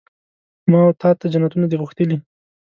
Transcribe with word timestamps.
ما 0.71 0.79
وتا 0.87 1.09
ته 1.19 1.25
جنتونه 1.33 1.65
دي 1.67 1.75
غوښتلي 1.81 2.17